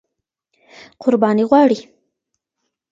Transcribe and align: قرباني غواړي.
قرباني 1.01 1.43
غواړي. 1.49 1.79